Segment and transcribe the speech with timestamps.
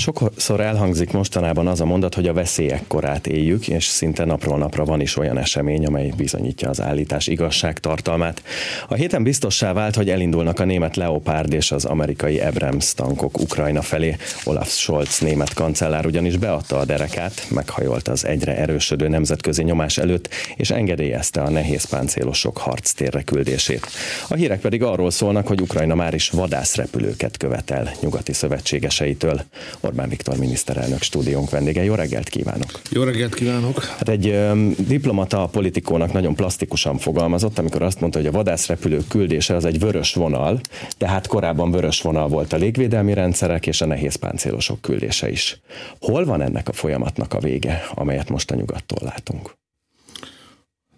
[0.00, 4.84] Sokszor elhangzik mostanában az a mondat, hogy a veszélyek korát éljük, és szinte napról napra
[4.84, 8.42] van is olyan esemény, amely bizonyítja az állítás igazság tartalmát.
[8.88, 13.82] A héten biztossá vált, hogy elindulnak a német Leopard és az amerikai Abrams tankok Ukrajna
[13.82, 14.16] felé.
[14.44, 20.28] Olaf Scholz német kancellár ugyanis beadta a derekát, meghajolt az egyre erősödő nemzetközi nyomás előtt,
[20.56, 23.86] és engedélyezte a nehéz páncélosok harctérre küldését.
[24.28, 29.42] A hírek pedig arról szólnak, hogy Ukrajna már is vadászrepülőket követel nyugati szövetségeseitől.
[29.90, 31.84] Orbán Viktor miniszterelnök stúdiónk vendége.
[31.84, 32.80] Jó reggelt kívánok!
[32.90, 33.84] Jó reggelt kívánok!
[33.84, 39.54] Hát egy ö, diplomata politikónak nagyon plastikusan fogalmazott, amikor azt mondta, hogy a vadászrepülő küldése
[39.54, 40.60] az egy vörös vonal,
[40.96, 45.60] tehát korábban vörös vonal volt a légvédelmi rendszerek és a nehéz páncélosok küldése is.
[46.00, 49.56] Hol van ennek a folyamatnak a vége, amelyet most a nyugattól látunk?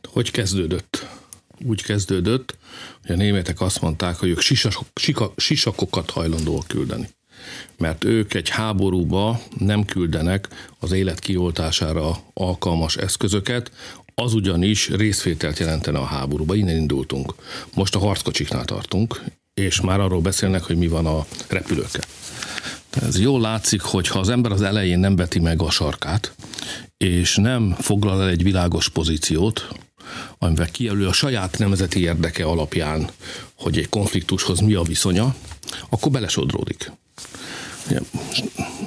[0.08, 1.06] Hogy kezdődött?
[1.64, 2.56] Úgy kezdődött,
[3.02, 4.86] hogy a németek azt mondták, hogy ők sisakok,
[5.36, 7.08] sisakokat hajlandóak küldeni
[7.78, 13.70] mert ők egy háborúba nem küldenek az élet kioltására alkalmas eszközöket,
[14.14, 16.54] az ugyanis részvételt jelentene a háborúba.
[16.54, 17.34] Innen indultunk.
[17.74, 19.22] Most a harckocsiknál tartunk,
[19.54, 22.02] és már arról beszélnek, hogy mi van a repülőkkel.
[22.90, 26.34] Ez jól látszik, hogy ha az ember az elején nem veti meg a sarkát,
[26.96, 29.68] és nem foglal el egy világos pozíciót,
[30.38, 33.10] amivel kijelöl a saját nemzeti érdeke alapján,
[33.54, 35.34] hogy egy konfliktushoz mi a viszonya,
[35.88, 36.92] akkor belesodródik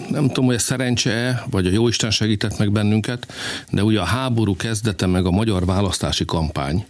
[0.10, 3.34] nem tudom, hogy ez szerencse vagy a Jóisten segített meg bennünket,
[3.72, 6.86] de ugye a háború kezdete meg a magyar választási kampány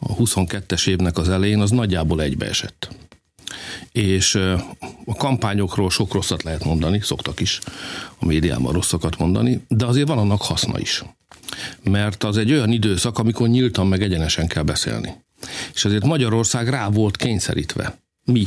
[0.00, 2.88] a 22-es évnek az elején az nagyjából egybeesett.
[3.92, 4.34] És
[5.04, 7.58] a kampányokról sok rosszat lehet mondani, szoktak is
[8.18, 11.04] a médiában rosszakat mondani, de azért van annak haszna is.
[11.82, 15.14] Mert az egy olyan időszak, amikor nyíltan meg egyenesen kell beszélni.
[15.74, 18.46] És ezért Magyarország rá volt kényszerítve mi,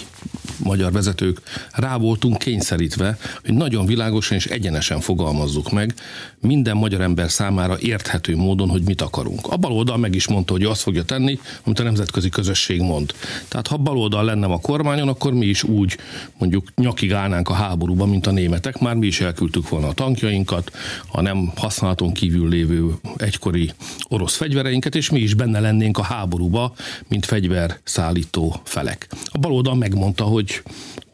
[0.63, 5.93] magyar vezetők rá voltunk kényszerítve, hogy nagyon világosan és egyenesen fogalmazzuk meg
[6.39, 9.47] minden magyar ember számára érthető módon, hogy mit akarunk.
[9.47, 13.13] A baloldal meg is mondta, hogy azt fogja tenni, amit a nemzetközi közösség mond.
[13.47, 15.97] Tehát ha baloldal lenne a kormányon, akkor mi is úgy
[16.37, 18.79] mondjuk nyakig állnánk a háborúba, mint a németek.
[18.79, 20.71] Már mi is elküldtük volna a tankjainkat,
[21.11, 23.71] a nem használaton kívül lévő egykori
[24.09, 26.73] orosz fegyvereinket, és mi is benne lennénk a háborúba,
[27.07, 29.07] mint fegyverszállító felek.
[29.25, 30.63] A baloldal megmondta, hogy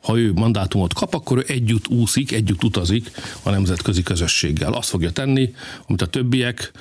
[0.01, 3.11] ha ő mandátumot kap, akkor ő együtt úszik, együtt utazik
[3.43, 4.73] a nemzetközi közösséggel.
[4.73, 5.53] Azt fogja tenni,
[5.87, 6.71] amit a többiek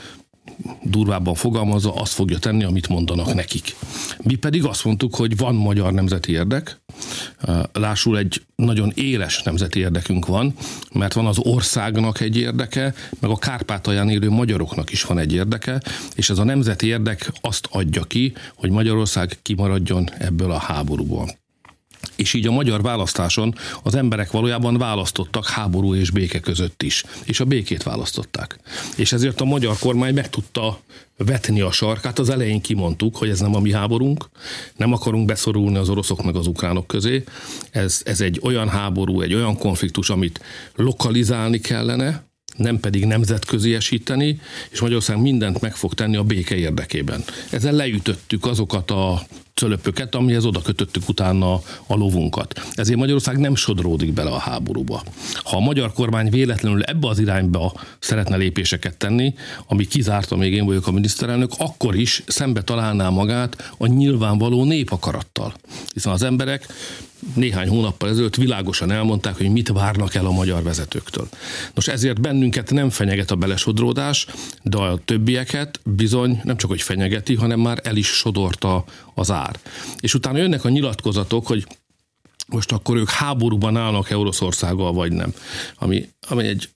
[0.82, 3.76] durvábban fogalmazza, azt fogja tenni, amit mondanak nekik.
[4.22, 6.80] Mi pedig azt mondtuk, hogy van magyar nemzeti érdek,
[7.72, 10.54] lásul egy nagyon éles nemzeti érdekünk van,
[10.92, 15.82] mert van az országnak egy érdeke, meg a Kárpátalján élő magyaroknak is van egy érdeke,
[16.14, 21.28] és ez a nemzeti érdek azt adja ki, hogy Magyarország kimaradjon ebből a háborúból
[22.16, 27.40] és így a magyar választáson az emberek valójában választottak háború és béke között is, és
[27.40, 28.58] a békét választották.
[28.96, 30.80] És ezért a magyar kormány meg tudta
[31.16, 32.18] vetni a sarkát.
[32.18, 34.28] Az elején kimondtuk, hogy ez nem a mi háborunk,
[34.76, 37.24] nem akarunk beszorulni az oroszok meg az ukránok közé.
[37.70, 40.40] Ez, ez egy olyan háború, egy olyan konfliktus, amit
[40.74, 42.26] lokalizálni kellene,
[42.56, 47.24] nem pedig nemzetköziesíteni, és Magyarország mindent meg fog tenni a béke érdekében.
[47.50, 49.22] Ezzel leütöttük azokat a
[49.58, 51.52] cölöpöket, amihez oda kötöttük utána
[51.86, 52.60] a lovunkat.
[52.72, 55.02] Ezért Magyarország nem sodródik bele a háborúba.
[55.34, 59.34] Ha a magyar kormány véletlenül ebbe az irányba szeretne lépéseket tenni,
[59.66, 65.54] ami kizárta, még én vagyok a miniszterelnök, akkor is szembe találná magát a nyilvánvaló népakarattal.
[65.92, 66.66] Hiszen az emberek
[67.34, 71.28] néhány hónappal ezelőtt világosan elmondták, hogy mit várnak el a magyar vezetőktől.
[71.74, 74.26] Nos, ezért bennünket nem fenyeget a belesodródás,
[74.62, 78.84] de a többieket bizony nem csak hogy fenyegeti, hanem már el is sodorta
[79.18, 79.58] az ár.
[80.00, 81.66] És utána jönnek a nyilatkozatok, hogy
[82.48, 85.34] most akkor ők háborúban állnak-e Oroszországgal, vagy nem.
[85.78, 86.68] Ami, ami egy,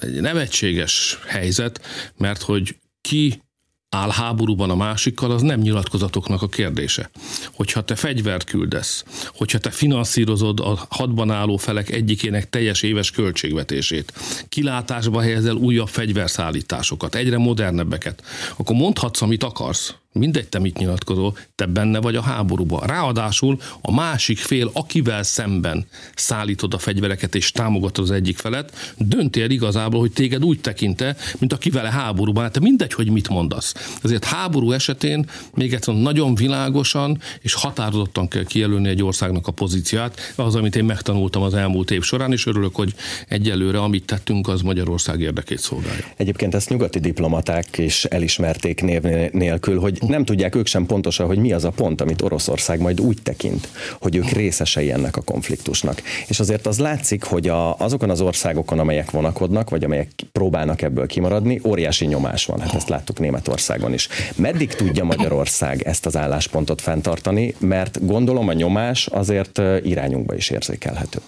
[0.00, 1.80] egy nevetséges helyzet,
[2.16, 3.42] mert hogy ki
[3.90, 7.10] áll háborúban a másikkal, az nem nyilatkozatoknak a kérdése.
[7.52, 9.04] Hogyha te fegyvert küldesz,
[9.34, 14.12] hogyha te finanszírozod a hadban álló felek egyikének teljes éves költségvetését,
[14.48, 18.22] kilátásba helyezel újabb fegyverszállításokat, egyre modernebbeket,
[18.56, 19.94] akkor mondhatsz, amit akarsz.
[20.12, 22.86] Mindegy, te mit nyilatkozol, te benne vagy a háborúban.
[22.86, 29.42] Ráadásul a másik fél, akivel szemben szállítod a fegyvereket és támogatod az egyik felet, dönti
[29.42, 32.42] el igazából, hogy téged úgy tekinte, mint aki vele háborúban.
[32.42, 33.74] Hát mindegy, hogy mit mondasz.
[34.02, 40.32] Ezért háború esetén még egyszer nagyon világosan és határozottan kell kijelölni egy országnak a pozíciát.
[40.36, 42.94] Az, amit én megtanultam az elmúlt év során, és örülök, hogy
[43.28, 46.04] egyelőre amit tettünk, az Magyarország érdekét szolgálja.
[46.16, 49.02] Egyébként ezt nyugati diplomaták is elismerték név
[49.32, 53.00] nélkül, hogy nem tudják ők sem pontosan, hogy mi az a pont, amit Oroszország majd
[53.00, 53.68] úgy tekint,
[54.00, 56.02] hogy ők részesei ennek a konfliktusnak.
[56.26, 61.06] És azért az látszik, hogy a, azokon az országokon, amelyek vonakodnak, vagy amelyek próbálnak ebből
[61.06, 62.60] kimaradni, óriási nyomás van.
[62.60, 64.08] Hát ezt láttuk Németországon is.
[64.36, 71.18] Meddig tudja Magyarország ezt az álláspontot fenntartani, mert gondolom a nyomás azért irányunkba is érzékelhető.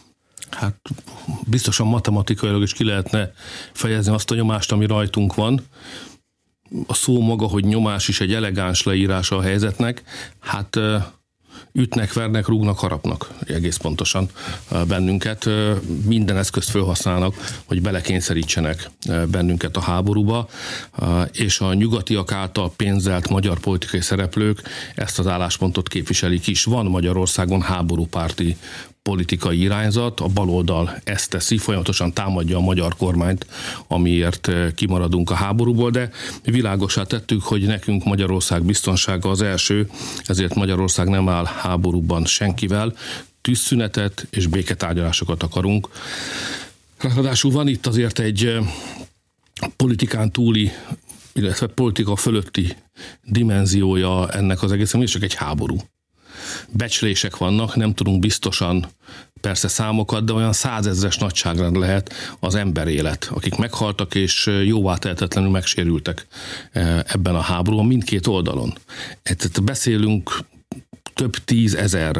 [0.50, 0.76] Hát
[1.46, 3.32] biztosan matematikailag is ki lehetne
[3.72, 5.62] fejezni azt a nyomást, ami rajtunk van.
[6.86, 10.02] A szó maga, hogy nyomás is egy elegáns leírása a helyzetnek,
[10.40, 10.78] hát
[11.72, 14.28] ütnek, vernek, rúgnak, harapnak egész pontosan
[14.88, 15.48] bennünket.
[16.04, 17.34] Minden eszközt felhasználnak,
[17.64, 18.90] hogy belekényszerítsenek
[19.30, 20.48] bennünket a háborúba,
[21.32, 24.62] és a nyugatiak által pénzelt magyar politikai szereplők
[24.94, 26.64] ezt az álláspontot képviselik is.
[26.64, 28.56] Van Magyarországon háborúpárti
[29.02, 33.46] politikai irányzat, a baloldal ezt teszi, folyamatosan támadja a magyar kormányt,
[33.88, 36.10] amiért eh, kimaradunk a háborúból, de
[36.44, 39.88] világosá tettük, hogy nekünk Magyarország biztonsága az első,
[40.25, 42.94] ezért Magyarország nem áll háborúban senkivel,
[43.40, 45.88] tűzszünetet és béketárgyalásokat akarunk.
[46.98, 48.66] Ráadásul van itt azért egy eh,
[49.76, 50.70] politikán túli
[51.34, 52.76] illetve politika fölötti
[53.22, 55.76] dimenziója ennek az egész, ami csak egy háború
[56.70, 58.86] becslések vannak, nem tudunk biztosan
[59.40, 65.50] persze számokat, de olyan százezres nagyságrend lehet az ember élet, akik meghaltak és jóvá tehetetlenül
[65.50, 66.26] megsérültek
[66.72, 68.74] eh, ebben a háborúban mindkét oldalon.
[69.22, 70.44] Tehát beszélünk
[71.14, 72.18] több tízezer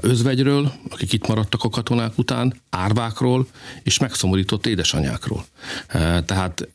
[0.00, 3.46] özvegyről, akik itt maradtak a katonák után, árvákról
[3.82, 5.44] és megszomorított édesanyákról.
[6.24, 6.68] Tehát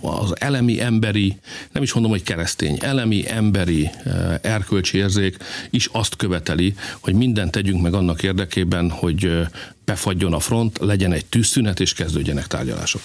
[0.00, 1.36] az elemi emberi,
[1.72, 3.90] nem is mondom, hogy keresztény, elemi emberi
[4.40, 5.36] erkölcsi érzék
[5.70, 9.40] is azt követeli, hogy mindent tegyünk meg annak érdekében, hogy
[9.84, 13.00] befagyjon a front, legyen egy tűzszünet, és kezdődjenek tárgyalások.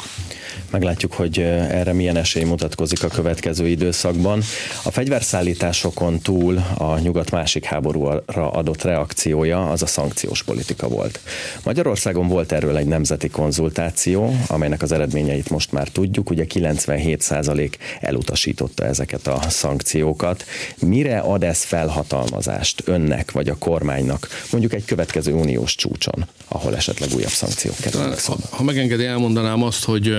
[0.72, 4.42] Meglátjuk, hogy erre milyen esély mutatkozik a következő időszakban.
[4.84, 11.20] A fegyverszállításokon túl a nyugat másik háborúra adott reakciója az a szankciós politika volt.
[11.64, 16.30] Magyarországon volt erről egy nemzeti konzultáció, amelynek az eredményeit most már tudjuk.
[16.30, 20.46] Ugye 97% elutasította ezeket a szankciókat.
[20.80, 26.82] Mire ad ez felhatalmazást önnek vagy a kormánynak, mondjuk egy következő uniós csúcson, ahol ahol
[26.82, 30.18] esetleg újabb szankciók kerülnek ha, ha megengedi, elmondanám azt, hogy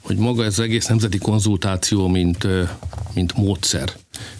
[0.00, 2.46] hogy maga ez az egész nemzeti konzultáció, mint,
[3.14, 3.92] mint módszer,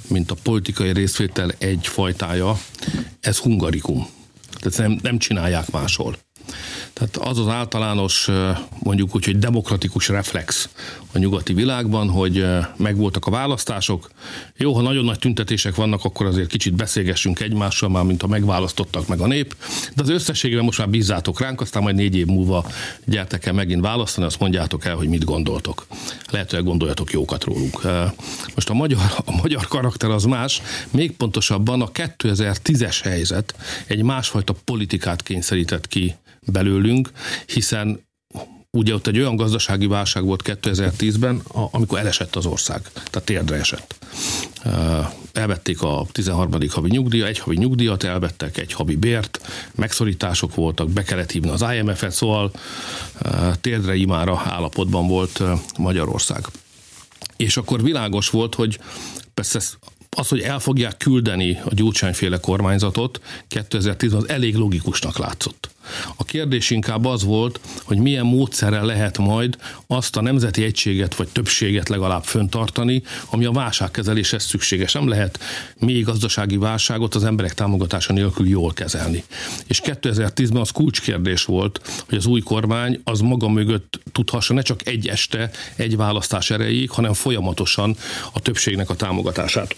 [0.08, 2.60] mint a politikai részvétel egy fajtája,
[3.20, 4.08] ez hungarikum.
[4.58, 6.16] Tehát nem, nem csinálják máshol.
[6.98, 8.28] Tehát az az általános,
[8.78, 10.68] mondjuk úgy, hogy demokratikus reflex
[11.12, 12.46] a nyugati világban, hogy
[12.76, 14.10] megvoltak a választások.
[14.56, 19.08] Jó, ha nagyon nagy tüntetések vannak, akkor azért kicsit beszélgessünk egymással, már mint ha megválasztottak
[19.08, 19.56] meg a nép,
[19.94, 22.66] de az összességében most már bízzátok ránk, aztán majd négy év múlva
[23.04, 25.86] gyertek el megint választani, azt mondjátok el, hogy mit gondoltok.
[26.30, 27.80] Lehet, hogy gondoljatok jókat rólunk.
[28.54, 33.54] Most a magyar, a magyar karakter az más, még pontosabban a 2010-es helyzet
[33.86, 36.14] egy másfajta politikát kényszerített ki
[36.46, 37.10] belőlünk,
[37.46, 38.04] hiszen
[38.70, 43.94] ugye ott egy olyan gazdasági válság volt 2010-ben, amikor elesett az ország, tehát térdre esett.
[45.32, 46.60] Elvették a 13.
[46.70, 49.40] havi nyugdíja, egy havi nyugdíjat elvettek, egy havi bért,
[49.74, 52.50] megszorítások voltak, be kellett hívni az IMF-et, szóval
[53.60, 55.42] térdre imára állapotban volt
[55.78, 56.46] Magyarország.
[57.36, 58.78] És akkor világos volt, hogy
[59.34, 59.60] persze
[60.10, 65.70] az, hogy el fogják küldeni a gyurcsányféle kormányzatot 2010 az elég logikusnak látszott.
[66.16, 71.28] A kérdés inkább az volt, hogy milyen módszerrel lehet majd azt a nemzeti egységet vagy
[71.28, 74.92] többséget legalább föntartani, ami a válságkezeléshez szükséges.
[74.92, 75.38] Nem lehet
[75.78, 79.24] még gazdasági válságot az emberek támogatása nélkül jól kezelni.
[79.66, 84.86] És 2010-ben az kulcskérdés volt, hogy az új kormány az maga mögött tudhassa ne csak
[84.86, 87.96] egy este, egy választás erejéig, hanem folyamatosan
[88.32, 89.74] a többségnek a támogatását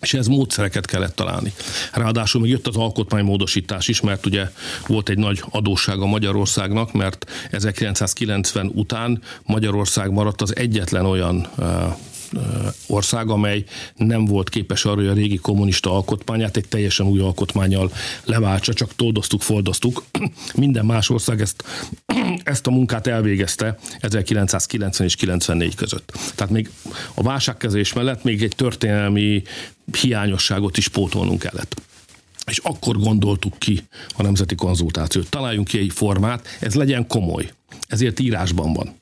[0.00, 1.52] és ez módszereket kellett találni.
[1.92, 4.50] Ráadásul még jött az alkotmánymódosítás is, mert ugye
[4.86, 11.48] volt egy nagy adóssága Magyarországnak, mert 1990 után Magyarország maradt az egyetlen olyan
[12.86, 13.64] ország, amely
[13.96, 17.92] nem volt képes arra, hogy a régi kommunista alkotmányát egy teljesen új alkotmányjal
[18.24, 20.04] leváltsa, csak toldoztuk, foldoztuk.
[20.54, 21.64] Minden más ország ezt,
[22.42, 26.12] ezt a munkát elvégezte 1990 és 94 között.
[26.34, 26.70] Tehát még
[27.14, 29.42] a válságkezés mellett még egy történelmi
[30.00, 31.80] hiányosságot is pótolnunk kellett.
[32.46, 33.82] És akkor gondoltuk ki
[34.16, 35.28] a nemzeti konzultációt.
[35.28, 37.52] Találjunk ki egy formát, ez legyen komoly.
[37.88, 38.94] Ezért írásban van.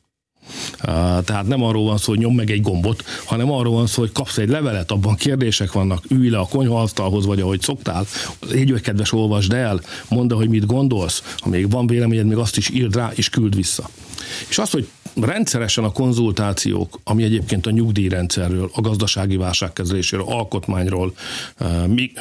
[1.25, 4.13] Tehát nem arról van szó, hogy nyom meg egy gombot, hanem arról van szó, hogy
[4.13, 8.07] kapsz egy levelet, abban kérdések vannak, ülj le a konyhaasztalhoz, vagy ahogy szoktál,
[8.51, 12.57] légy vagy kedves, olvasd el, mondd, hogy mit gondolsz, ha még van véleményed, még azt
[12.57, 13.89] is írd rá, és küld vissza.
[14.49, 14.89] És az, hogy
[15.21, 21.15] rendszeresen a konzultációk, ami egyébként a nyugdíjrendszerről, a gazdasági válságkezelésről, alkotmányról,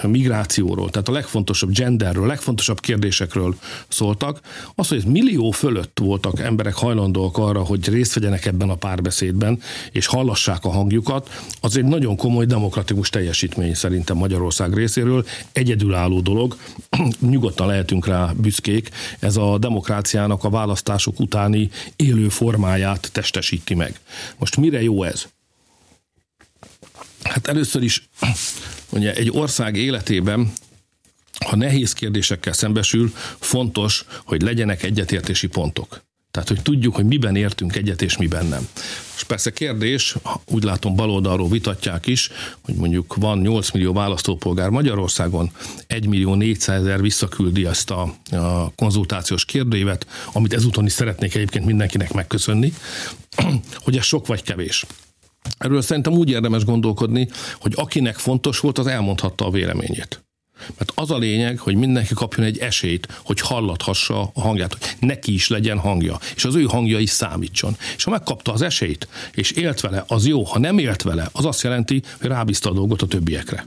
[0.02, 3.56] migrációról, tehát a legfontosabb genderről, legfontosabb kérdésekről
[3.88, 4.40] szóltak,
[4.76, 9.60] az, hogy millió fölött voltak emberek hajlandóak arra, hogy részt vegyenek ebben a párbeszédben,
[9.92, 11.30] és hallassák a hangjukat,
[11.62, 16.56] az egy nagyon komoly demokratikus teljesítmény szerintem Magyarország részéről, egyedülálló dolog,
[17.20, 22.30] nyugodtan lehetünk rá büszkék, ez a demokráciának a választások utáni élő
[22.84, 24.00] formáját testesíti meg.
[24.38, 25.26] Most mire jó ez?
[27.24, 28.10] Hát először is
[28.90, 30.54] ugye egy ország életében
[31.46, 36.02] ha nehéz kérdésekkel szembesül, fontos, hogy legyenek egyetértési pontok.
[36.34, 38.68] Tehát, hogy tudjuk, hogy miben értünk egyet és miben nem.
[39.16, 40.16] És persze kérdés,
[40.52, 42.30] úgy látom baloldalról vitatják is,
[42.62, 45.52] hogy mondjuk van 8 millió választópolgár Magyarországon,
[45.88, 51.66] 1 millió 400 ezer visszaküldi ezt a, a konzultációs kérdőívet, amit ezúton is szeretnék egyébként
[51.66, 52.74] mindenkinek megköszönni,
[53.84, 54.86] hogy ez sok vagy kevés.
[55.58, 60.23] Erről szerintem úgy érdemes gondolkodni, hogy akinek fontos volt, az elmondhatta a véleményét.
[60.78, 65.34] Mert az a lényeg, hogy mindenki kapjon egy esélyt, hogy hallathassa a hangját, hogy neki
[65.34, 67.78] is legyen hangja, és az ő hangja is számítson.
[67.96, 71.46] És ha megkapta az esélyt, és élt vele, az jó, ha nem élt vele, az
[71.46, 73.66] azt jelenti, hogy rábízta a dolgot a többiekre.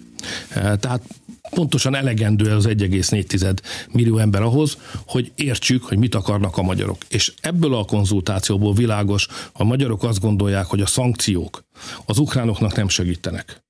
[0.49, 1.03] E, tehát
[1.51, 3.57] pontosan elegendő az 1,4
[3.91, 4.77] millió ember ahhoz,
[5.07, 6.99] hogy értsük, hogy mit akarnak a magyarok.
[7.09, 11.65] És ebből a konzultációból világos, a magyarok azt gondolják, hogy a szankciók
[12.07, 13.65] az ukránoknak nem segítenek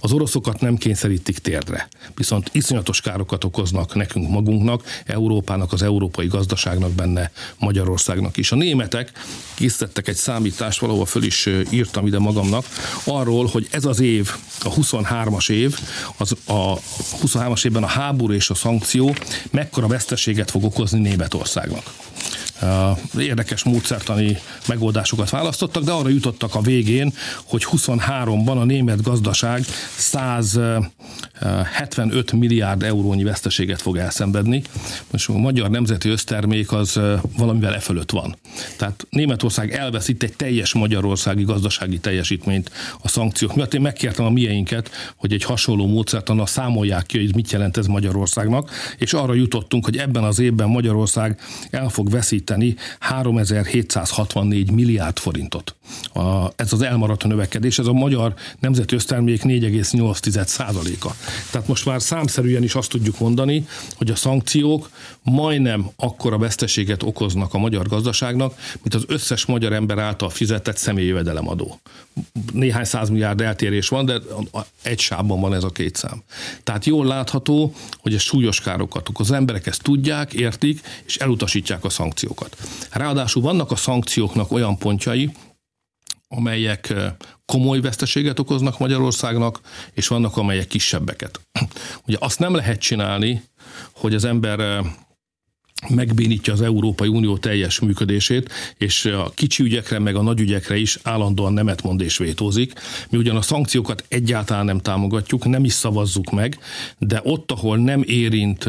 [0.00, 6.90] az oroszokat nem kényszerítik térdre, viszont iszonyatos károkat okoznak nekünk magunknak, Európának, az európai gazdaságnak
[6.90, 8.52] benne, Magyarországnak is.
[8.52, 9.12] A németek
[9.54, 12.64] készítettek egy számítást, valahol föl is írtam ide magamnak,
[13.04, 14.30] arról, hogy ez az év,
[14.60, 15.78] a 23-as év,
[16.16, 16.78] az a
[17.22, 19.14] 23-as évben a háború és a szankció
[19.50, 21.82] mekkora veszteséget fog okozni Németországnak
[23.18, 24.38] érdekes módszertani
[24.68, 27.12] megoldásokat választottak, de arra jutottak a végén,
[27.44, 29.64] hogy 23-ban a német gazdaság
[29.96, 34.62] 175 milliárd eurónyi veszteséget fog elszenvedni.
[35.10, 37.00] Most a magyar nemzeti össztermék az
[37.36, 38.36] valamivel e fölött van.
[38.76, 42.70] Tehát Németország elveszít egy teljes magyarországi gazdasági teljesítményt
[43.02, 43.74] a szankciók miatt.
[43.74, 48.70] Én megkértem a mieinket, hogy egy hasonló módszertannal számolják ki, hogy mit jelent ez Magyarországnak,
[48.98, 55.76] és arra jutottunk, hogy ebben az évben Magyarország el fog veszíteni elveszíteni 3764 milliárd forintot.
[56.12, 61.10] A, ez az elmaradt növekedés, ez a magyar nemzeti össztermék 4,8%-a.
[61.50, 63.66] Tehát most már számszerűen is azt tudjuk mondani,
[63.96, 64.90] hogy a szankciók
[65.22, 71.06] majdnem akkora veszteséget okoznak a magyar gazdaságnak, mint az összes magyar ember által fizetett személyi
[71.06, 71.80] jövedelemadó.
[72.52, 74.20] Néhány százmilliárd eltérés van, de
[74.82, 76.22] egy sávban van ez a két szám.
[76.62, 79.30] Tehát jól látható, hogy ez súlyos károkat okoz.
[79.30, 82.56] Az emberek ezt tudják, értik, és elutasítják a szankciókat.
[82.90, 85.30] Ráadásul vannak a szankcióknak olyan pontjai,
[86.28, 86.94] amelyek
[87.46, 89.60] komoly veszteséget okoznak Magyarországnak,
[89.92, 91.40] és vannak amelyek kisebbeket.
[92.06, 93.42] Ugye azt nem lehet csinálni,
[93.92, 94.84] hogy az ember
[95.88, 100.98] megbénítja az Európai Unió teljes működését, és a kicsi ügyekre, meg a nagy ügyekre is
[101.02, 102.72] állandóan nemet mond és vétózik.
[103.10, 106.58] Mi ugyan a szankciókat egyáltalán nem támogatjuk, nem is szavazzuk meg,
[106.98, 108.66] de ott, ahol nem érint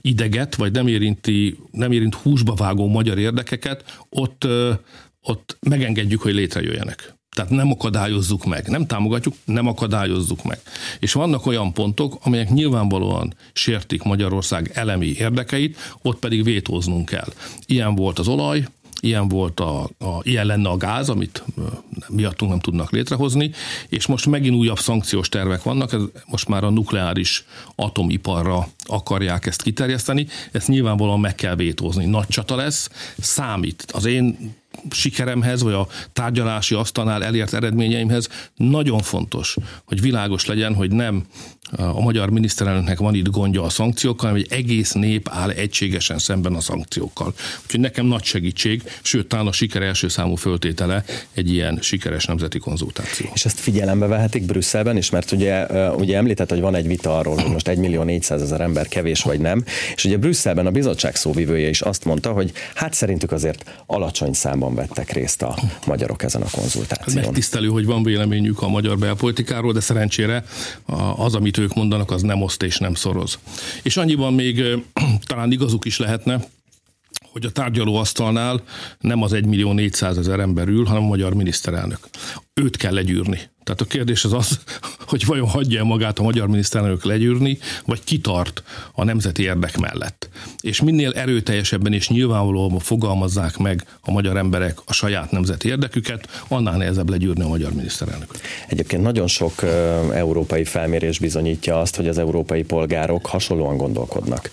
[0.00, 4.46] ideget, vagy nem, érinti, nem érint húsba vágó magyar érdekeket, ott,
[5.30, 7.14] ott megengedjük, hogy létrejöjjenek.
[7.36, 10.58] Tehát nem akadályozzuk meg, nem támogatjuk, nem akadályozzuk meg.
[10.98, 17.32] És vannak olyan pontok, amelyek nyilvánvalóan sértik Magyarország elemi érdekeit, ott pedig vétóznunk kell.
[17.66, 18.64] Ilyen volt az olaj,
[19.00, 21.44] ilyen volt a, a, ilyen lenne a gáz, amit
[22.08, 23.50] miattunk nem tudnak létrehozni,
[23.88, 27.44] és most megint újabb szankciós tervek vannak, ez most már a nukleáris
[27.74, 32.04] atomiparra akarják ezt kiterjeszteni, ezt nyilvánvalóan meg kell vétózni.
[32.04, 33.84] Nagy csata lesz, számít.
[33.92, 34.54] Az én
[34.90, 41.26] sikeremhez, vagy a tárgyalási asztalnál elért eredményeimhez nagyon fontos, hogy világos legyen, hogy nem
[41.76, 46.54] a magyar miniszterelnöknek van itt gondja a szankciókkal, hanem egy egész nép áll egységesen szemben
[46.54, 47.34] a szankciókkal.
[47.62, 52.58] Úgyhogy nekem nagy segítség, sőt, talán a siker első számú föltétele egy ilyen sikeres nemzeti
[52.58, 53.30] konzultáció.
[53.34, 57.34] És ezt figyelembe vehetik Brüsszelben is, mert ugye, ugye említett, hogy van egy vita arról,
[57.34, 61.16] hogy most 1 millió 400 ezer ember kevés vagy nem, és ugye Brüsszelben a bizottság
[61.16, 66.42] szóvivője is azt mondta, hogy hát szerintük azért alacsony számban vettek részt a magyarok ezen
[66.42, 67.24] a konzultáción.
[67.24, 70.44] Megtisztelő, hogy van véleményük a magyar belpolitikáról, de szerencsére
[71.16, 73.38] az, amit ők mondanak, az nem oszt és nem szoroz.
[73.82, 74.64] És annyiban még
[75.30, 76.40] talán igazuk is lehetne,
[77.32, 78.62] hogy a tárgyalóasztalnál
[78.98, 82.08] nem az 1 millió 400 ezer ember ül, hanem a magyar miniszterelnök.
[82.54, 83.40] Őt kell legyűrni.
[83.70, 84.60] Tehát a kérdés az az,
[85.06, 88.62] hogy vajon hagyja magát a magyar miniszterelnök legyűrni, vagy kitart
[88.92, 90.28] a nemzeti érdek mellett.
[90.60, 96.76] És minél erőteljesebben és nyilvánvalóan fogalmazzák meg a magyar emberek a saját nemzeti érdeküket, annál
[96.76, 98.40] nehezebb legyűrni a magyar miniszterelnököt.
[98.68, 99.62] Egyébként nagyon sok
[100.12, 104.50] európai felmérés bizonyítja azt, hogy az európai polgárok hasonlóan gondolkodnak,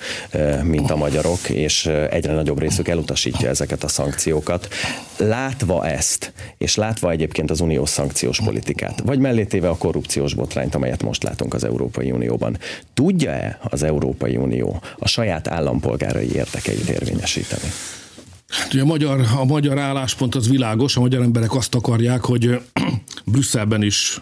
[0.64, 4.68] mint a magyarok, és egyre nagyobb részük elutasítja ezeket a szankciókat.
[5.18, 11.04] Látva ezt, és látva egyébként az uniós szankciós politikát, vagy mellétéve a korrupciós botrányt, amelyet
[11.04, 12.58] most látunk az Európai Unióban,
[12.94, 17.72] tudja-e az Európai Unió a saját állampolgárai érdekeit érvényesíteni?
[18.50, 22.62] Hát ugye a magyar, a magyar álláspont az világos, a magyar emberek azt akarják, hogy
[23.26, 24.22] Brüsszelben is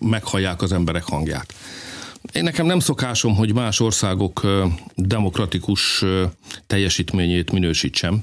[0.00, 1.54] meghallják az emberek hangját.
[2.32, 4.46] Én nekem nem szokásom, hogy más országok
[4.94, 6.04] demokratikus
[6.66, 8.22] teljesítményét minősítsem.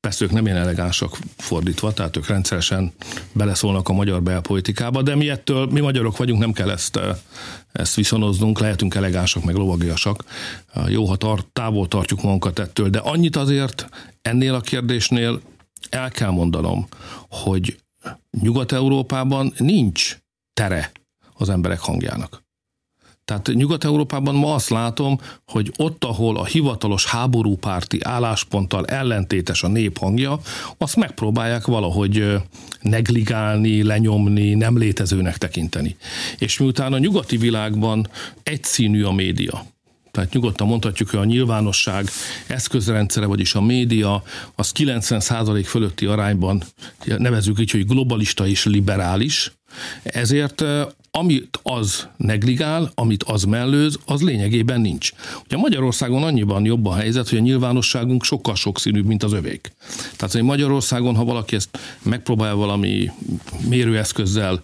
[0.00, 2.92] Persze ők nem ilyen elegánsak fordítva, tehát ők rendszeresen
[3.32, 7.00] beleszólnak a magyar belpolitikába, de mi ettől, mi magyarok vagyunk, nem kell ezt,
[7.72, 10.24] ezt viszonoznunk, lehetünk elegánsak, meg lovagiasak.
[10.86, 13.88] Jó, ha tart, távol tartjuk magunkat ettől, de annyit azért
[14.22, 15.40] ennél a kérdésnél
[15.90, 16.88] el kell mondanom,
[17.28, 17.78] hogy
[18.40, 20.18] Nyugat-Európában nincs
[20.52, 20.92] tere
[21.34, 22.46] az emberek hangjának.
[23.28, 29.98] Tehát Nyugat-Európában ma azt látom, hogy ott, ahol a hivatalos háborúpárti állásponttal ellentétes a nép
[29.98, 30.40] hangja,
[30.78, 32.24] azt megpróbálják valahogy
[32.80, 35.96] negligálni, lenyomni, nem létezőnek tekinteni.
[36.38, 38.08] És miután a nyugati világban
[38.42, 39.64] egyszínű a média,
[40.10, 42.08] tehát nyugodtan mondhatjuk, hogy a nyilvánosság
[42.46, 44.22] eszközrendszere, vagyis a média,
[44.54, 46.62] az 90% fölötti arányban
[47.04, 49.52] nevezük így, hogy globalista és liberális,
[50.02, 50.64] ezért
[51.10, 55.12] amit az negligál, amit az mellőz, az lényegében nincs.
[55.44, 59.72] Ugye Magyarországon annyiban jobb a helyzet, hogy a nyilvánosságunk sokkal sokszínűbb, mint az övék.
[60.16, 63.10] Tehát, hogy Magyarországon, ha valaki ezt megpróbál valami
[63.68, 64.62] mérőeszközzel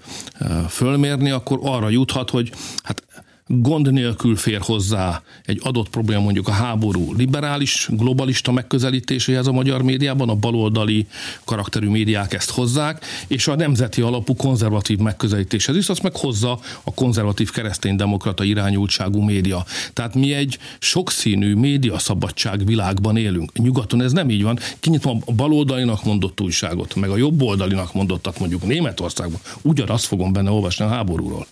[0.68, 3.02] fölmérni, akkor arra juthat, hogy hát
[3.46, 9.82] gond nélkül fér hozzá egy adott probléma, mondjuk a háború liberális, globalista megközelítéséhez a magyar
[9.82, 11.06] médiában, a baloldali
[11.44, 16.94] karakterű médiák ezt hozzák, és a nemzeti alapú konzervatív megközelítéshez is, azt meg hozza a
[16.94, 19.64] konzervatív kereszténydemokrata irányultságú média.
[19.92, 23.58] Tehát mi egy sokszínű média szabadság világban élünk.
[23.58, 24.58] Nyugaton ez nem így van.
[24.80, 30.50] Kinyitom a baloldalinak mondott újságot, meg a jobb oldalinak mondottat mondjuk Németországban, ugyanazt fogom benne
[30.50, 31.46] olvasni a háborúról.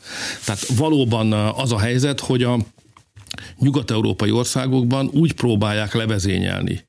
[0.45, 2.57] Tehát valóban az a helyzet, hogy a
[3.59, 6.89] nyugat-európai országokban úgy próbálják levezényelni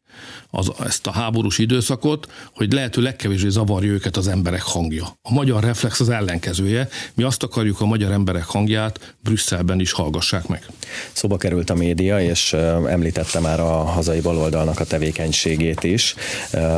[0.56, 5.18] az, ezt a háborús időszakot, hogy lehető legkevésbé zavarja őket az emberek hangja.
[5.22, 6.90] A magyar reflex az ellenkezője.
[7.14, 10.66] Mi azt akarjuk, a magyar emberek hangját Brüsszelben is hallgassák meg.
[11.14, 12.54] Szóba került a média, és
[12.88, 16.16] említette már a hazai baloldalnak a tevékenységét is.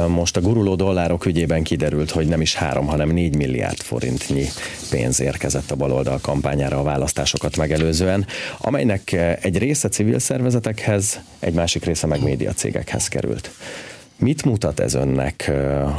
[0.08, 4.48] Most a guruló dollárok ügyében kiderült, hogy nem is három, hanem négy milliárd forintnyi
[4.90, 8.26] pénz érkezett a baloldal kampányára a választásokat megelőzően,
[8.58, 9.12] amelynek
[9.42, 13.52] egy része civil szervezetekhez, egy másik része meg médiacégekhez került.
[14.18, 15.52] Mit mutat ez önnek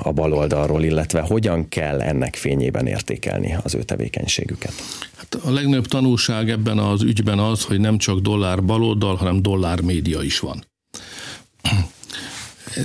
[0.02, 4.72] a baloldalról, illetve hogyan kell ennek fényében értékelni az ő tevékenységüket?
[5.16, 9.80] Hát a legnagyobb tanulság ebben az ügyben az, hogy nem csak dollár baloldal, hanem dollár
[9.80, 10.64] média is van.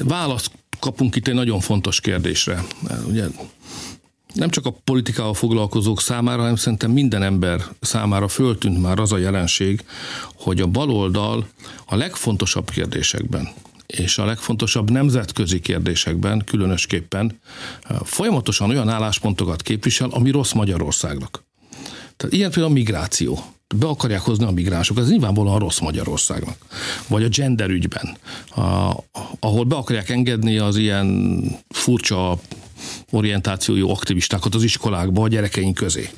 [0.03, 2.63] Választ kapunk itt egy nagyon fontos kérdésre.
[3.07, 3.25] Ugye
[4.33, 9.17] nem csak a politikával foglalkozók számára, hanem szerintem minden ember számára föltűnt már az a
[9.17, 9.83] jelenség,
[10.33, 11.47] hogy a baloldal
[11.85, 13.49] a legfontosabb kérdésekben,
[13.91, 17.39] és a legfontosabb nemzetközi kérdésekben különösképpen
[17.83, 21.43] eh, folyamatosan olyan álláspontokat képvisel, ami rossz Magyarországnak.
[22.17, 23.43] Tehát ilyen például a migráció.
[23.75, 26.57] Be akarják hozni a migránsokat, ez nyilvánvalóan rossz Magyarországnak.
[27.07, 28.17] Vagy a gender ügyben,
[28.55, 28.91] a,
[29.39, 32.39] ahol be akarják engedni az ilyen furcsa
[33.11, 36.09] orientációjú aktivistákat az iskolákba a gyerekeink közé.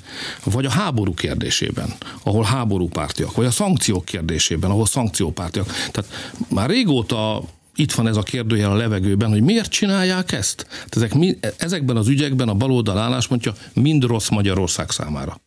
[0.44, 5.66] Vagy a háború kérdésében, ahol háborúpártiak, vagy a szankciók kérdésében, ahol szankciópártiak.
[5.92, 6.12] Tehát
[6.50, 7.44] már régóta
[7.76, 10.68] itt van ez a kérdőjel a levegőben, hogy miért csinálják ezt?
[10.70, 11.14] Hát ezek,
[11.58, 15.42] ezekben az ügyekben a baloldal álláspontja mind rossz Magyarország számára.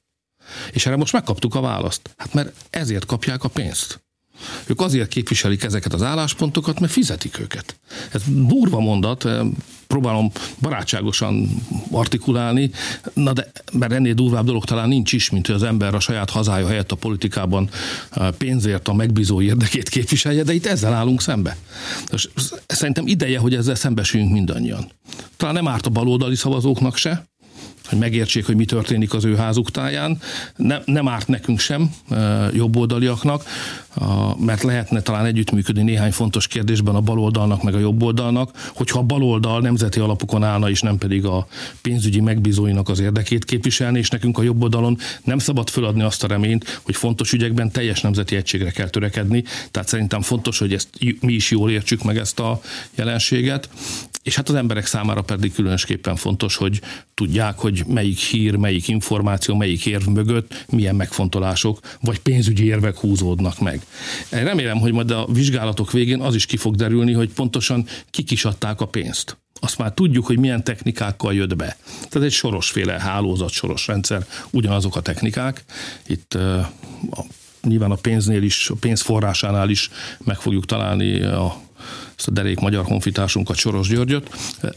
[0.73, 2.15] És erre most megkaptuk a választ.
[2.17, 4.06] Hát mert ezért kapják a pénzt.
[4.67, 7.77] Ők azért képviselik ezeket az álláspontokat, mert fizetik őket.
[8.13, 9.41] Ez durva mondat, eh,
[9.87, 11.49] próbálom barátságosan
[11.91, 12.71] artikulálni,
[13.13, 16.31] na de mert ennél durvább dolog talán nincs is, mint hogy az ember a saját
[16.31, 17.69] hazája helyett a politikában
[18.11, 21.57] eh, pénzért a megbízó érdekét képviselje, de itt ezzel állunk szembe.
[22.13, 22.29] És
[22.67, 24.91] szerintem ideje, hogy ezzel szembesüljünk mindannyian.
[25.37, 27.27] Talán nem árt a baloldali szavazóknak se,
[27.89, 30.19] hogy megértsék, hogy mi történik az ő házuk táján.
[30.57, 31.91] Nem, nem árt nekünk sem,
[32.53, 33.45] jobboldaliaknak,
[34.39, 39.61] mert lehetne talán együttműködni néhány fontos kérdésben a baloldalnak meg a jobboldalnak, hogyha a baloldal
[39.61, 41.47] nemzeti alapokon állna, és nem pedig a
[41.81, 46.81] pénzügyi megbízóinak az érdekét képviselni, és nekünk a jobboldalon nem szabad föladni azt a reményt,
[46.83, 49.45] hogy fontos ügyekben teljes nemzeti egységre kell törekedni.
[49.71, 50.89] Tehát szerintem fontos, hogy ezt
[51.21, 52.61] mi is jól értsük meg ezt a
[52.95, 53.69] jelenséget,
[54.23, 56.81] és hát az emberek számára pedig különösképpen fontos, hogy
[57.15, 63.61] tudják, hogy melyik hír, melyik információ, melyik érv mögött milyen megfontolások vagy pénzügyi érvek húzódnak
[63.61, 63.81] meg.
[64.31, 68.45] Remélem, hogy majd a vizsgálatok végén az is ki fog derülni, hogy pontosan kik is
[68.45, 71.77] adták a pénzt azt már tudjuk, hogy milyen technikákkal jött be.
[72.09, 75.65] Tehát egy sorosféle hálózat, soros rendszer, ugyanazok a technikák.
[76.07, 77.25] Itt a,
[77.63, 79.91] nyilván a pénznél is, a pénzforrásánál is
[80.25, 81.66] meg fogjuk találni a
[82.17, 84.31] ezt a derék magyar honfitársunkat, Soros Györgyöt,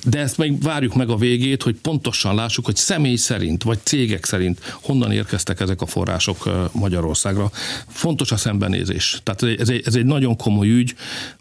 [0.04, 4.26] de ezt még várjuk meg a végét, hogy pontosan lássuk, hogy személy szerint, vagy cégek
[4.26, 7.52] szerint honnan érkeztek ezek a források Magyarországra.
[7.88, 9.22] Fontos a szembenézés.
[9.24, 10.96] Tehát ez egy, ez egy nagyon komoly ügy.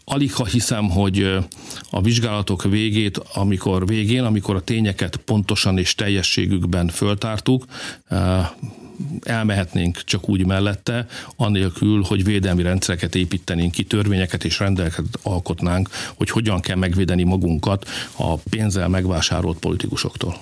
[0.04, 1.36] Alig ha hiszem, hogy
[1.90, 7.64] a vizsgálatok végét, amikor végén, amikor a tényeket pontosan és teljességükben föltártuk,
[9.22, 11.06] elmehetnénk csak úgy mellette,
[11.36, 17.88] anélkül, hogy védelmi rendszereket építenénk ki, törvényeket és rendeleket alkotnánk, hogy hogyan kell megvédeni magunkat
[18.16, 20.36] a pénzzel megvásárolt politikusoktól.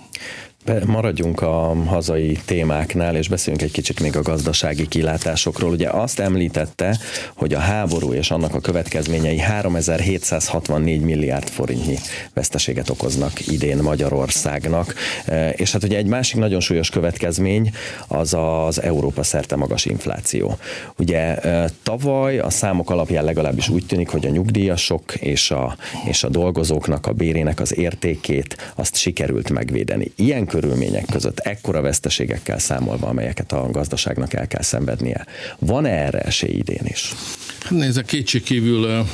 [0.86, 5.70] Maradjunk a hazai témáknál, és beszéljünk egy kicsit még a gazdasági kilátásokról.
[5.70, 6.98] Ugye azt említette,
[7.34, 11.98] hogy a háború és annak a következményei 3764 milliárd forintnyi
[12.34, 14.94] veszteséget okoznak idén Magyarországnak.
[15.24, 17.70] E, és hát ugye egy másik nagyon súlyos következmény
[18.08, 20.58] az az Európa szerte magas infláció.
[20.98, 25.76] Ugye e, tavaly a számok alapján legalábbis úgy tűnik, hogy a nyugdíjasok és a,
[26.08, 30.12] és a dolgozóknak a bérének az értékét azt sikerült megvédeni.
[30.16, 35.26] Ilyen körülmények között, ekkora veszteségekkel számolva, amelyeket a gazdaságnak el kell szenvednie.
[35.58, 37.12] Van-e erre esély idén is?
[37.60, 39.06] Hát nézd, kétségkívül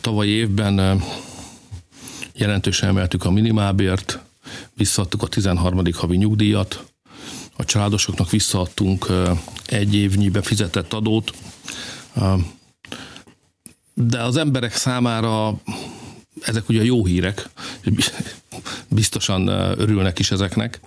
[0.00, 1.02] tavalyi évben
[2.32, 4.18] jelentősen emeltük a minimálbért,
[4.74, 5.82] visszaadtuk a 13.
[5.92, 6.84] havi nyugdíjat,
[7.56, 9.06] a családosoknak visszaadtunk
[9.66, 11.32] egy évnyi befizetett adót,
[13.94, 15.60] de az emberek számára
[16.40, 17.48] ezek ugye jó hírek,
[18.88, 20.80] biztosan örülnek is ezeknek,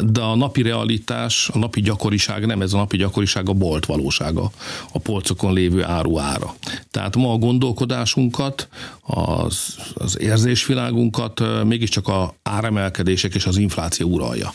[0.00, 4.50] de a napi realitás, a napi gyakoriság nem ez a napi gyakoriság a bolt valósága,
[4.92, 6.54] a polcokon lévő áru ára.
[6.90, 8.68] Tehát ma a gondolkodásunkat,
[9.00, 14.52] az, az érzésvilágunkat mégiscsak a áremelkedések és az infláció uralja.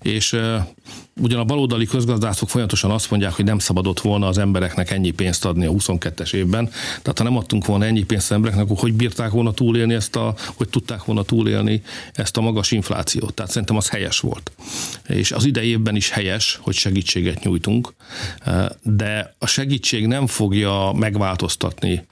[0.00, 0.36] És
[1.20, 5.44] ugyan a baloldali közgazdászok folyamatosan azt mondják, hogy nem szabadott volna az embereknek ennyi pénzt
[5.44, 6.68] adni a 22-es évben.
[7.02, 10.16] Tehát ha nem adtunk volna ennyi pénzt az embereknek, akkor hogy bírták volna túlélni ezt
[10.16, 11.82] a, hogy tudták volna túlélni
[12.12, 13.34] ezt a magas inflációt.
[13.34, 14.52] Tehát szerintem az helyes volt.
[15.08, 17.94] És az idejében is helyes, hogy segítséget nyújtunk,
[18.82, 22.06] de a segítség nem fogja megváltoztatni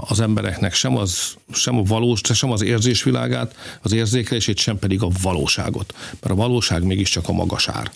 [0.00, 5.08] az embereknek sem, az, sem a valós, sem az érzésvilágát, az érzékelését, sem pedig a
[5.22, 5.94] valóságot.
[6.10, 7.90] Mert a valóság mégiscsak a magas ár.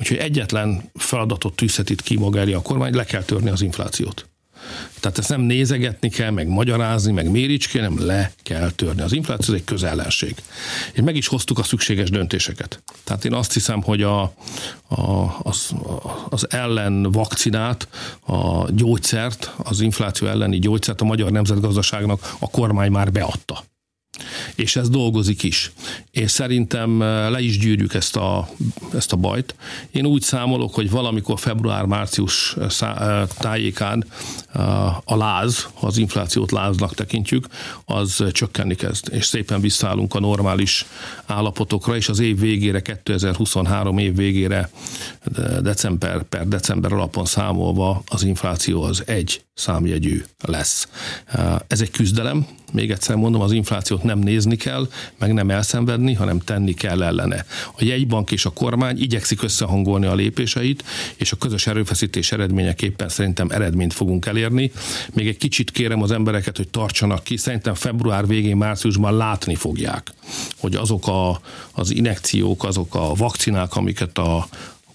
[0.00, 4.26] Úgyhogy egyetlen feladatot tűzhet itt ki maga elé a kormány, le kell törni az inflációt.
[5.00, 9.02] Tehát ezt nem nézegetni kell, meg magyarázni, meg méricské, nem le kell törni.
[9.02, 10.34] Az infláció egy közellenség.
[10.92, 12.82] És meg is hoztuk a szükséges döntéseket.
[13.04, 14.22] Tehát én azt hiszem, hogy a,
[14.88, 15.70] a, az,
[16.28, 17.88] az ellen vakcinát,
[18.26, 23.64] a gyógyszert, az infláció elleni gyógyszert a magyar nemzetgazdaságnak a kormány már beadta
[24.54, 25.72] és ez dolgozik is.
[26.10, 28.48] És szerintem eh, le is gyűrjük ezt a,
[28.94, 29.54] ezt a bajt.
[29.90, 34.04] Én úgy számolok, hogy valamikor február-március eh, eh, tájékán
[35.04, 37.46] a láz, ha az inflációt láznak tekintjük,
[37.84, 40.86] az csökkenni kezd, és szépen visszaállunk a normális
[41.26, 44.70] állapotokra, és az év végére, 2023 év végére
[45.60, 50.88] december per december alapon számolva az infláció az egy számjegyű lesz.
[51.66, 54.88] Ez egy küzdelem, még egyszer mondom, az inflációt nem nézni kell,
[55.18, 57.44] meg nem elszenvedni, hanem tenni kell ellene.
[57.78, 60.84] A jegybank és a kormány igyekszik összehangolni a lépéseit,
[61.16, 64.72] és a közös erőfeszítés eredményeképpen szerintem eredményt fogunk elérni.
[65.12, 70.12] Még egy kicsit kérem az embereket, hogy tartsanak ki, szerintem február végén, márciusban látni fogják,
[70.58, 71.40] hogy azok a,
[71.72, 74.48] az inekciók, azok a vakcinák, amiket a,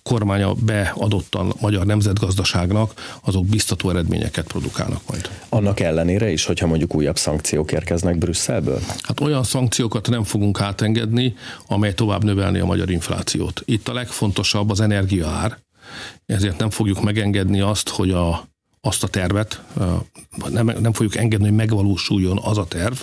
[0.03, 5.29] kormánya beadott a magyar nemzetgazdaságnak, azok biztató eredményeket produkálnak majd.
[5.49, 8.79] Annak ellenére is, hogyha mondjuk újabb szankciók érkeznek Brüsszelből?
[9.01, 11.35] Hát olyan szankciókat nem fogunk átengedni,
[11.67, 13.61] amely tovább növelni a magyar inflációt.
[13.65, 15.57] Itt a legfontosabb az energiaár,
[16.25, 18.49] ezért nem fogjuk megengedni azt, hogy a
[18.83, 19.61] azt a tervet,
[20.49, 22.93] nem, nem fogjuk engedni, hogy megvalósuljon az a terv,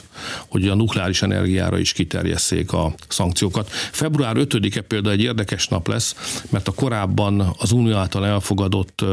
[0.49, 3.71] hogy a nukleáris energiára is kiterjesszék a szankciókat.
[3.71, 9.05] Február 5-e például egy érdekes nap lesz, mert a korábban az Unió által elfogadott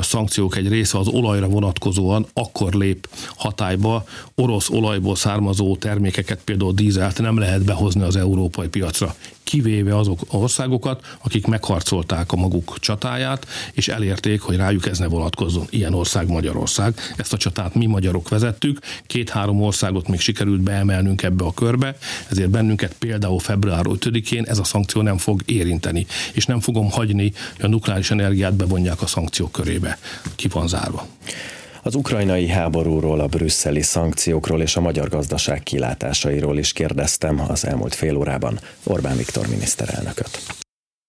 [0.00, 4.04] szankciók egy része az olajra vonatkozóan akkor lép hatályba.
[4.34, 9.14] Orosz olajból származó termékeket, például dízelt nem lehet behozni az európai piacra
[9.46, 15.65] kivéve azok országokat, akik megharcolták a maguk csatáját, és elérték, hogy rájuk ez ne vonatkozzon.
[15.70, 16.94] Ilyen ország Magyarország.
[17.16, 21.96] Ezt a csatát mi magyarok vezettük, két-három országot még sikerült beemelnünk ebbe a körbe,
[22.30, 27.32] ezért bennünket például február 5-én ez a szankció nem fog érinteni, és nem fogom hagyni,
[27.56, 29.98] hogy a nukleáris energiát bevonják a szankciók körébe.
[30.36, 31.06] Ki van zárva.
[31.82, 37.94] Az ukrajnai háborúról, a brüsszeli szankciókról és a magyar gazdaság kilátásairól is kérdeztem az elmúlt
[37.94, 40.65] fél órában Orbán Viktor miniszterelnököt.